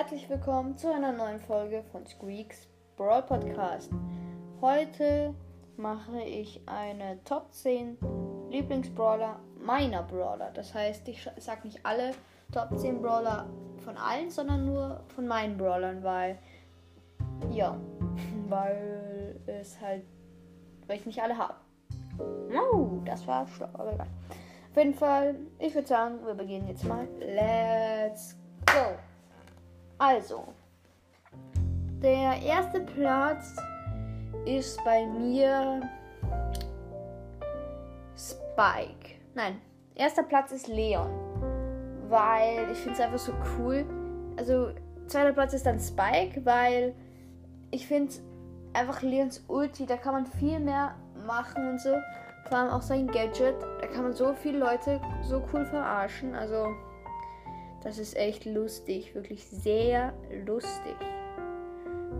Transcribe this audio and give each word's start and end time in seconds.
herzlich 0.00 0.30
willkommen 0.30 0.78
zu 0.78 0.90
einer 0.90 1.12
neuen 1.12 1.38
Folge 1.40 1.84
von 1.92 2.06
Squeaks 2.06 2.66
Brawl 2.96 3.20
Podcast. 3.20 3.90
Heute 4.62 5.34
mache 5.76 6.22
ich 6.22 6.62
eine 6.64 7.22
Top 7.24 7.52
10 7.52 7.98
Lieblingsbrawler 8.48 9.38
meiner 9.62 10.02
Brawler. 10.02 10.52
Das 10.54 10.72
heißt, 10.72 11.06
ich 11.06 11.28
sage 11.36 11.66
nicht 11.66 11.84
alle 11.84 12.12
Top 12.50 12.78
10 12.78 13.02
Brawler 13.02 13.46
von 13.84 13.98
allen, 13.98 14.30
sondern 14.30 14.64
nur 14.64 15.04
von 15.14 15.28
meinen 15.28 15.58
Brawlern, 15.58 16.02
weil 16.02 16.38
ja, 17.50 17.78
weil 18.48 19.38
es 19.46 19.78
halt, 19.82 20.04
weil 20.86 20.96
ich 20.96 21.04
nicht 21.04 21.22
alle 21.22 21.36
habe. 21.36 21.56
Wow, 22.48 23.02
das 23.04 23.26
war 23.26 23.46
stopp, 23.48 23.74
aber 23.74 23.92
egal. 23.92 24.08
Auf 24.70 24.76
jeden 24.78 24.94
Fall, 24.94 25.34
ich 25.58 25.74
würde 25.74 25.88
sagen, 25.88 26.24
wir 26.24 26.32
beginnen 26.32 26.68
jetzt 26.68 26.84
mal. 26.84 27.06
Let's 27.18 28.34
go! 28.64 28.96
Also, 30.00 30.44
der 32.02 32.40
erste 32.42 32.80
Platz 32.80 33.54
ist 34.46 34.82
bei 34.82 35.04
mir 35.04 35.82
Spike. 38.16 39.16
Nein, 39.34 39.60
erster 39.94 40.22
Platz 40.22 40.52
ist 40.52 40.68
Leon. 40.68 41.10
Weil 42.08 42.70
ich 42.72 42.78
finde 42.78 42.94
es 42.94 43.00
einfach 43.00 43.18
so 43.18 43.34
cool. 43.58 43.84
Also, 44.38 44.70
zweiter 45.06 45.34
Platz 45.34 45.52
ist 45.52 45.66
dann 45.66 45.78
Spike, 45.78 46.46
weil 46.46 46.94
ich 47.70 47.86
finde 47.86 48.14
einfach 48.72 49.02
Leons 49.02 49.44
Ulti, 49.48 49.84
da 49.84 49.98
kann 49.98 50.14
man 50.14 50.24
viel 50.24 50.60
mehr 50.60 50.94
machen 51.26 51.72
und 51.72 51.78
so. 51.78 51.94
Vor 52.48 52.56
allem 52.56 52.70
auch 52.70 52.80
sein 52.80 53.06
Gadget, 53.06 53.56
da 53.82 53.86
kann 53.86 54.04
man 54.04 54.14
so 54.14 54.32
viele 54.32 54.60
Leute 54.60 54.98
so 55.20 55.42
cool 55.52 55.66
verarschen. 55.66 56.34
Also, 56.34 56.68
das 57.82 57.98
ist 57.98 58.16
echt 58.16 58.44
lustig, 58.44 59.14
wirklich 59.14 59.44
sehr 59.46 60.12
lustig. 60.44 60.96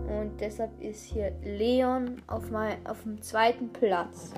Und 0.07 0.39
deshalb 0.39 0.79
ist 0.81 1.03
hier 1.05 1.31
Leon 1.43 2.21
auf, 2.27 2.49
mein, 2.49 2.85
auf 2.85 3.01
dem 3.03 3.21
zweiten 3.21 3.71
Platz. 3.71 4.31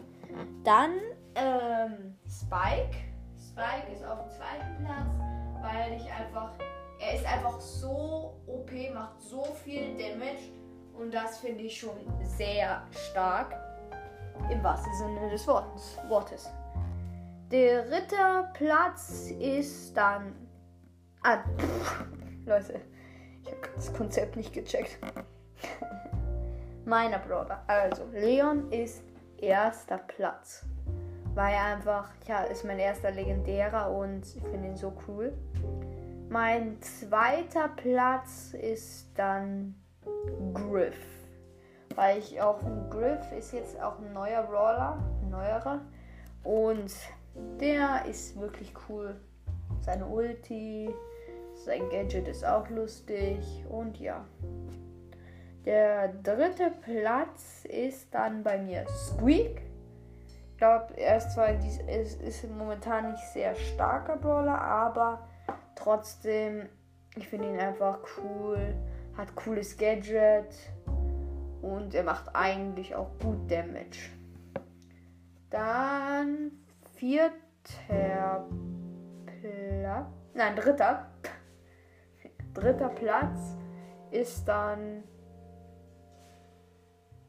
Dann 0.64 0.92
ähm, 1.36 2.16
Spike. 2.28 2.95
Spike 3.38 3.94
ist 3.94 4.06
auf 4.06 4.20
dem 4.22 4.31
zweiten 4.31 4.83
Platz, 4.83 5.61
weil 5.61 5.94
ich 5.94 6.11
einfach. 6.11 6.52
Er 7.00 7.16
ist 7.16 7.26
einfach 7.26 7.59
so 7.59 8.39
OP, 8.48 8.72
macht 8.94 9.22
so 9.22 9.44
viel 9.64 9.98
Damage. 9.98 10.52
Und 10.98 11.14
das 11.14 11.39
finde 11.39 11.64
ich 11.64 11.78
schon 11.78 11.98
sehr 12.23 12.83
stark. 12.92 13.55
Im 14.50 14.64
wahrsten 14.64 14.94
Sinne 14.95 15.30
des 15.30 15.48
Wortes. 15.48 16.50
Der 17.52 17.83
dritte 17.83 18.50
Platz 18.53 19.30
ist 19.39 19.95
dann 19.95 20.33
Ah, 21.26 21.38
pff, 21.58 22.04
Leute, 22.46 22.82
ich 23.44 23.48
habe 23.50 23.62
das 23.76 23.94
Konzept 23.94 24.36
nicht 24.36 24.52
gecheckt. 24.52 24.98
Meiner 26.86 27.20
Bruder. 27.20 27.64
Also, 27.66 28.04
Leon 28.12 28.70
ist 28.74 29.02
erster 29.38 30.00
Platz. 30.00 30.66
Weil 31.34 31.54
er 31.54 31.64
einfach, 31.78 32.10
ja, 32.28 32.44
ist 32.44 32.66
mein 32.66 32.78
erster 32.78 33.10
Legendärer 33.10 33.90
und 33.90 34.26
ich 34.36 34.44
finde 34.44 34.68
ihn 34.68 34.76
so 34.76 34.92
cool. 35.08 35.32
Mein 36.28 36.82
zweiter 36.82 37.70
Platz 37.70 38.54
ist 38.54 39.08
dann 39.16 39.76
Griff. 40.54 40.98
Weil 41.96 42.18
ich 42.18 42.42
auch, 42.42 42.60
Griff 42.90 43.32
ist 43.32 43.54
jetzt 43.54 43.82
auch 43.82 43.98
ein 44.00 44.12
neuer 44.12 44.44
Brawler, 44.44 44.98
ein 45.22 45.30
neuerer. 45.30 45.80
Und 46.44 46.94
der 47.62 48.06
ist 48.10 48.38
wirklich 48.38 48.74
cool. 48.90 49.16
Seine 49.80 50.06
Ulti, 50.06 50.94
sein 51.64 51.89
Gadget 51.89 52.28
ist 52.28 52.45
auch 52.45 52.69
lustig 52.69 53.66
und 53.69 54.00
ja. 54.00 54.25
Der 55.65 56.10
dritte 56.10 56.71
Platz 56.82 57.64
ist 57.65 58.14
dann 58.14 58.43
bei 58.43 58.58
mir 58.58 58.86
Squeak. 58.89 59.61
Ich 60.52 60.58
glaube, 60.58 60.93
er 60.98 61.17
ist 61.17 61.32
zwar 61.32 61.49
ist, 61.49 62.21
ist 62.21 62.49
momentan 62.49 63.11
nicht 63.11 63.23
sehr 63.33 63.55
starker 63.55 64.17
Brawler, 64.17 64.60
aber 64.60 65.27
trotzdem, 65.76 66.67
ich 67.15 67.27
finde 67.27 67.49
ihn 67.49 67.60
einfach 67.60 67.99
cool. 68.17 68.76
Hat 69.17 69.36
cooles 69.36 69.77
Gadget 69.77 70.54
und 71.61 71.93
er 71.93 72.04
macht 72.04 72.36
eigentlich 72.36 72.95
auch 72.95 73.11
gut 73.21 73.49
Damage. 73.49 74.09
Dann 75.49 76.52
vierter 76.95 78.45
Platz. 79.42 80.11
Nein, 80.33 80.55
dritter 80.55 81.05
dritter 82.53 82.89
Platz 82.89 83.58
ist 84.11 84.47
dann. 84.47 85.03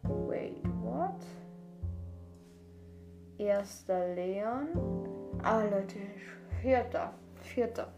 Wait, 0.03 0.63
what? 0.83 1.21
Erster 3.39 4.15
Leon. 4.15 4.69
Ah, 5.43 5.63
Leute, 5.63 5.99
vierter. 6.61 7.13
Vierter. 7.41 7.89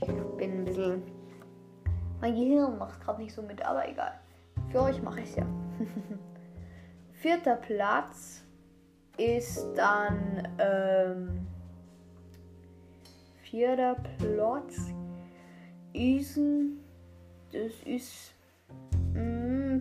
Ich 0.00 0.06
bin 0.36 0.58
ein 0.58 0.64
bisschen. 0.64 1.02
Mein 2.20 2.34
Gehirn 2.34 2.78
macht 2.78 3.00
gerade 3.00 3.22
nicht 3.22 3.34
so 3.34 3.42
mit, 3.42 3.64
aber 3.64 3.88
egal. 3.88 4.20
Für 4.70 4.82
euch 4.82 5.02
mache 5.02 5.20
ich 5.20 5.30
es 5.30 5.36
ja. 5.36 5.46
Vierter 7.12 7.56
Platz 7.56 8.44
ist 9.16 9.66
dann. 9.74 10.48
Ähm, 10.58 11.46
vierter 13.50 13.96
Platz 14.18 14.92
Isen, 15.92 16.84
das 17.52 17.72
ist. 17.84 18.34
Mm, 19.14 19.78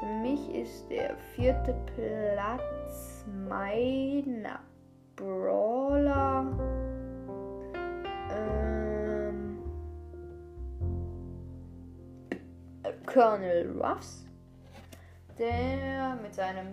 für 0.00 0.06
mich 0.22 0.54
ist 0.54 0.88
der 0.90 1.16
vierte 1.34 1.74
Platz 1.94 3.24
meiner 3.48 4.60
Brawler. 5.16 6.46
Ähm, 8.30 9.58
Colonel 13.06 13.80
Ruffs, 13.80 14.24
der 15.38 16.16
mit 16.22 16.34
seinem 16.34 16.72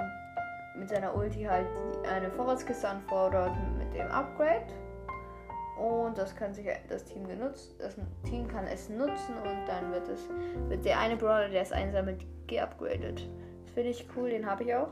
mit 0.77 0.89
seiner 0.89 1.15
Ulti 1.15 1.43
halt 1.43 1.67
eine 2.09 2.29
Vorratskiste 2.31 2.87
anfordert 2.87 3.53
mit 3.77 3.93
dem 3.93 4.07
Upgrade. 4.11 4.65
Und 5.77 6.17
das 6.17 6.35
kann 6.35 6.53
sich 6.53 6.67
das 6.87 7.03
Team 7.03 7.27
genutzt, 7.27 7.75
das 7.79 7.97
Team 8.23 8.47
kann 8.47 8.65
es 8.65 8.87
nutzen 8.87 9.35
und 9.43 9.67
dann 9.67 9.91
wird 9.91 10.07
es 10.07 10.29
wird 10.69 10.85
der 10.85 10.99
eine 10.99 11.17
Brawler, 11.17 11.49
der 11.49 11.63
es 11.63 11.73
einsammelt, 11.73 12.25
geupgradet. 12.47 13.29
Das 13.63 13.73
finde 13.73 13.89
ich 13.89 14.07
cool, 14.15 14.29
den 14.29 14.45
habe 14.45 14.63
ich 14.63 14.73
auch. 14.73 14.87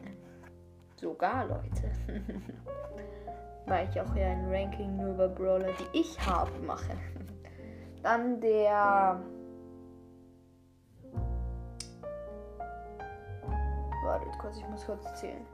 Sogar 0.96 1.46
Leute. 1.46 1.90
Weil 3.66 3.88
ich 3.88 4.00
auch 4.00 4.14
hier 4.14 4.26
ein 4.26 4.48
Ranking 4.52 4.96
nur 4.96 5.10
über 5.10 5.28
Brawler, 5.28 5.70
die 5.72 5.98
ich 6.00 6.18
habe, 6.24 6.52
mache. 6.64 6.96
Dann 8.02 8.40
der. 8.40 9.20
Wartet 14.04 14.38
kurz, 14.40 14.58
ich 14.58 14.68
muss 14.68 14.84
kurz 14.84 15.20
zählen. 15.20 15.46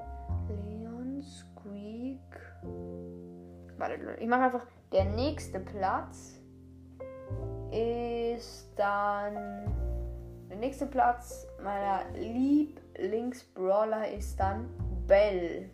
Leon, 0.49 1.23
Squeak. 1.23 2.19
Warte, 3.79 4.17
ich 4.19 4.29
mache 4.29 4.43
einfach. 4.43 4.67
Der 4.93 5.05
nächste 5.05 5.61
Platz 5.61 6.41
ist 7.71 8.73
dann. 8.77 9.35
Der 10.49 10.57
nächste 10.57 10.87
Platz 10.87 11.47
meiner 11.63 12.11
Lieblingsbrawler 12.15 14.11
ist 14.11 14.41
dann 14.41 14.69
Bell. 15.07 15.71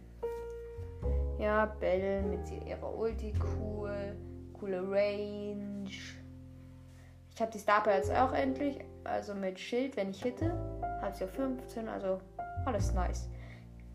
Ja, 1.39 1.67
Bell 1.67 2.23
mit 2.23 2.51
ihrer 2.67 2.97
Ulti 2.97 3.33
cool. 3.59 4.17
Coole 4.59 4.83
Range. 4.83 5.89
Ich 5.89 7.41
habe 7.41 7.51
die 7.53 7.59
Star 7.59 7.83
jetzt 7.87 8.13
auch 8.13 8.33
endlich. 8.33 8.79
Also 9.05 9.35
mit 9.35 9.59
Schild, 9.59 9.97
wenn 9.97 10.11
ich 10.11 10.23
hitte. 10.23 10.53
Hat 11.01 11.17
sie 11.17 11.25
auf 11.25 11.31
15, 11.31 11.89
also 11.89 12.21
alles 12.65 12.93
nice. 12.95 13.29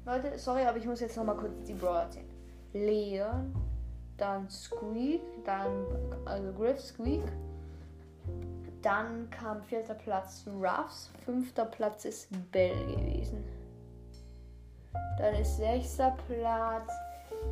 Leute, 0.06 0.38
sorry, 0.38 0.64
aber 0.64 0.78
ich 0.78 0.86
muss 0.86 1.00
jetzt 1.00 1.18
nochmal 1.18 1.36
kurz 1.38 1.64
die 1.66 1.74
Brawler 1.74 2.10
ziehen. 2.10 2.30
Leon, 2.74 3.54
dann 4.20 4.50
Squeak, 4.50 5.22
dann 5.46 5.86
also 6.26 6.52
Griff 6.54 6.80
Squeak. 6.80 7.24
Dann 8.82 9.30
kam 9.30 9.62
vierter 9.64 9.96
Platz 9.96 10.46
Ruffs, 10.48 11.12
fünfter 11.26 11.66
Platz 11.66 12.06
ist 12.06 12.30
Bell 12.52 12.86
gewesen. 12.88 13.44
Dann 15.18 15.36
ist 15.36 15.58
sechster 15.58 16.16
Platz 16.28 16.92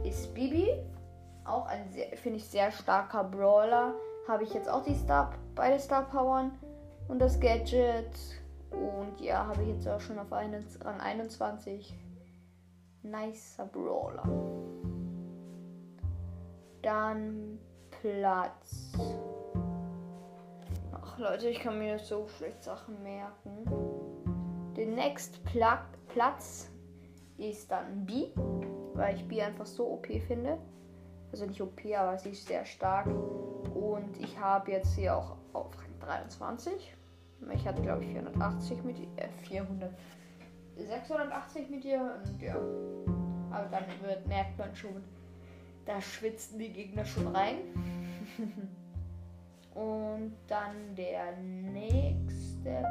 ist 0.03 0.33
Bibi, 0.33 0.69
auch 1.43 1.65
ein 1.67 1.89
finde 2.15 2.37
ich 2.37 2.45
sehr 2.45 2.71
starker 2.71 3.23
Brawler. 3.23 3.93
Habe 4.27 4.43
ich 4.43 4.53
jetzt 4.53 4.69
auch 4.69 4.83
die 4.83 4.95
Star, 4.95 5.33
beide 5.55 5.79
Star 5.79 6.03
Powern 6.03 6.51
und 7.07 7.19
das 7.19 7.39
Gadget. 7.39 8.11
Und 8.71 9.21
ja, 9.21 9.47
habe 9.47 9.63
ich 9.63 9.69
jetzt 9.69 9.87
auch 9.87 10.01
schon 10.01 10.19
auf 10.19 10.31
einen, 10.33 10.65
Rang 10.81 10.99
21. 10.99 11.95
Nicer 13.03 13.65
Brawler. 13.65 14.86
Dann 16.87 17.59
Platz. 17.99 18.93
Ach 20.93 21.19
Leute, 21.19 21.49
ich 21.49 21.59
kann 21.59 21.79
mir 21.79 21.99
so 21.99 22.29
schlecht 22.29 22.63
Sachen 22.63 23.03
merken. 23.03 23.65
Der 24.77 24.85
nächste 24.85 25.37
Pla 25.41 25.85
Platz 26.07 26.71
ist 27.37 27.69
dann 27.71 28.05
B, 28.05 28.29
weil 28.93 29.17
ich 29.17 29.27
B 29.27 29.41
einfach 29.41 29.65
so 29.65 29.95
OP 29.95 30.07
finde. 30.27 30.59
Also 31.33 31.45
nicht 31.45 31.61
OP, 31.61 31.81
aber 31.93 32.17
sie 32.17 32.29
ist 32.29 32.47
sehr 32.47 32.63
stark. 32.63 33.07
Und 33.07 34.17
ich 34.21 34.39
habe 34.39 34.71
jetzt 34.71 34.95
sie 34.95 35.09
auch 35.09 35.35
auf 35.51 35.75
23. 35.99 36.95
Ich 37.53 37.67
hatte 37.67 37.81
glaube 37.81 38.05
ich 38.05 38.11
480 38.11 38.85
mit 38.85 38.97
äh, 39.17 39.27
400 39.43 39.91
680 40.77 41.69
mit 41.69 41.83
ihr 41.83 41.99
und 41.99 42.41
ja. 42.41 42.55
Aber 43.51 43.67
dann 43.71 43.83
wird, 44.01 44.25
merkt 44.25 44.57
man 44.57 44.73
schon, 44.73 45.03
da 45.87 46.01
schwitzen 46.01 46.59
die 46.59 46.69
Gegner 46.69 47.05
schon 47.05 47.27
rein. 47.27 47.59
und 49.73 50.33
dann 50.47 50.95
der 50.95 51.35
nächste 51.37 52.85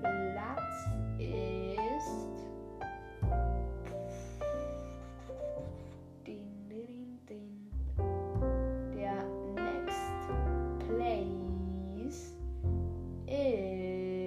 Platz 0.00 0.86
ist. 1.18 2.42
Der 8.94 9.24
next 9.54 10.28
place 10.86 12.34
is 13.26 14.20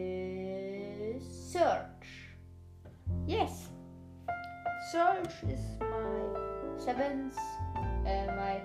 search. 1.54 2.36
Yes. 3.28 3.70
Search 4.92 5.44
is 5.44 5.62
my 5.80 6.78
seventh. 6.78 7.38
Uh, 8.06 8.28
my 8.36 8.62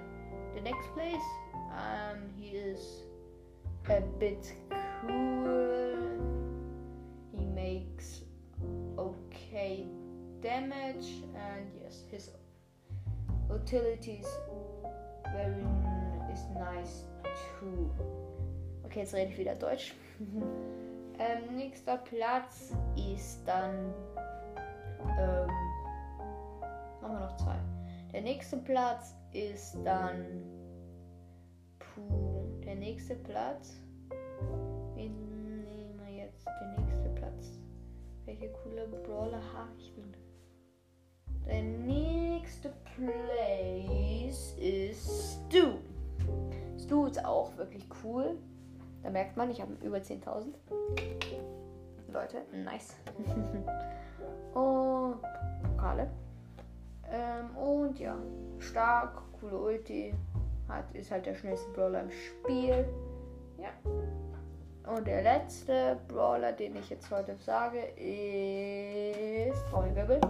the 0.54 0.60
next 0.60 0.86
place. 0.94 1.28
Um, 1.72 2.18
he 2.36 2.48
is 2.48 3.04
a 3.88 4.00
bit 4.18 4.52
cool. 5.00 6.18
He 7.32 7.44
makes 7.46 8.20
okay 8.98 9.86
damage, 10.42 11.24
and 11.34 11.70
yes, 11.82 12.04
his 12.10 12.30
utilities 13.50 14.26
very 15.32 15.64
is 16.32 16.44
nice 16.54 17.04
too. 17.58 17.90
Okay, 18.84 19.00
jetzt 19.00 19.14
rede 19.14 19.30
ich 19.30 19.38
wieder 19.38 19.54
Deutsch. 19.54 19.94
ähm, 21.18 21.56
nächster 21.56 21.96
Platz 21.96 22.74
ist 22.96 23.42
dann. 23.46 23.94
Ähm, 25.18 25.48
machen 27.00 27.14
wir 27.14 27.20
noch 27.20 27.36
zwei. 27.36 27.56
Der 28.12 28.22
nächste 28.22 28.56
Platz 28.56 29.14
ist 29.32 29.76
dann. 29.84 30.44
Puh, 31.78 32.60
der 32.64 32.76
nächste 32.76 33.14
Platz. 33.16 33.80
Wen 34.94 35.64
nehmen 35.64 35.98
wir 35.98 36.24
jetzt? 36.24 36.46
Der 36.46 36.78
nächste 36.78 37.08
Platz. 37.10 37.58
Welche 38.24 38.48
coole 38.50 38.86
Brawler 38.86 39.42
habe 39.52 39.72
ich 39.78 39.92
denn? 39.94 40.14
Der 41.46 41.62
nächste 41.62 42.72
Place 42.96 44.54
ist 44.58 45.40
Stu. 45.48 45.78
Stu 46.78 47.06
ist 47.06 47.24
auch 47.24 47.56
wirklich 47.56 47.86
cool. 48.04 48.38
Da 49.02 49.10
merkt 49.10 49.36
man, 49.36 49.50
ich 49.50 49.60
habe 49.60 49.72
über 49.82 49.96
10.000. 49.96 50.52
Leute, 52.12 52.42
nice. 52.52 52.96
oh, 54.54 55.14
Pokale. 55.62 56.10
Ähm, 57.10 57.56
und 57.56 57.98
ja, 57.98 58.16
stark, 58.60 59.22
coole 59.40 59.58
Ulti. 59.58 60.14
Hat, 60.68 60.84
ist 60.94 61.10
halt 61.10 61.26
der 61.26 61.34
schnellste 61.34 61.70
Brawler 61.72 62.02
im 62.02 62.10
Spiel. 62.10 62.88
Ja. 63.58 63.70
Und 64.94 65.06
der 65.06 65.22
letzte 65.22 65.98
Brawler, 66.08 66.52
den 66.52 66.76
ich 66.76 66.90
jetzt 66.90 67.10
heute 67.10 67.36
sage, 67.38 67.80
ist 67.96 69.66
Trommelwirbel. 69.70 70.20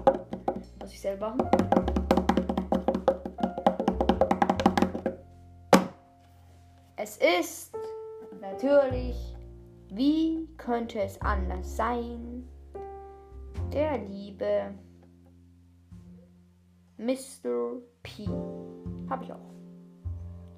Muss 0.81 0.93
ich 0.93 1.01
selber 1.01 1.35
machen. 1.35 1.81
Es 6.97 7.17
ist 7.17 7.75
natürlich, 8.41 9.37
wie 9.89 10.47
könnte 10.59 11.01
es 11.01 11.21
anders 11.23 11.77
sein, 11.77 12.47
der 13.73 13.99
liebe 13.99 14.75
Mr. 17.01 17.81
P. 18.03 18.27
Habe 19.09 19.25
ich 19.25 19.33
auch. 19.33 19.39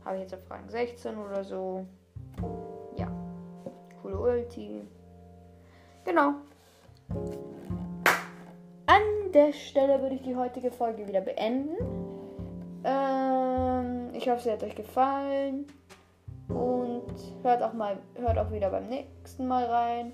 Habe 0.04 0.16
ich 0.16 0.22
jetzt 0.22 0.34
auf 0.34 0.50
Rang 0.50 0.68
16 0.68 1.16
oder 1.16 1.44
so. 1.44 1.86
Ja. 2.96 3.08
Coole 4.02 4.18
Ulti. 4.18 4.82
Genau. 6.04 6.34
An 8.86 9.32
der 9.32 9.52
Stelle 9.52 10.02
würde 10.02 10.16
ich 10.16 10.22
die 10.22 10.34
heutige 10.34 10.72
Folge 10.72 11.06
wieder 11.06 11.20
beenden. 11.20 11.76
Ähm, 12.82 14.10
ich 14.12 14.28
hoffe, 14.28 14.42
sie 14.42 14.50
hat 14.50 14.64
euch 14.64 14.74
gefallen. 14.74 15.66
Und 16.48 17.04
hört 17.44 17.62
auch 17.62 17.72
mal, 17.72 17.98
hört 18.16 18.38
auch 18.38 18.50
wieder 18.50 18.68
beim 18.70 18.88
nächsten 18.88 19.46
Mal 19.46 19.64
rein. 19.64 20.12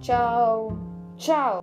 Ciao. 0.00 0.76
Ciao. 1.16 1.62